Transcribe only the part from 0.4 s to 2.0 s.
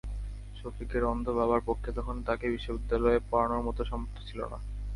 শফিকের অন্ধ বাবার পক্ষে